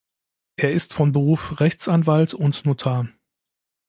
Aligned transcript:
Er 0.57 0.71
ist 0.71 0.95
von 0.95 1.11
Beruf 1.11 1.59
Rechtsanwalt 1.59 2.33
und 2.33 2.65
Notar. 2.65 3.07